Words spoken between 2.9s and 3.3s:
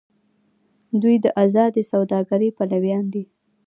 دي.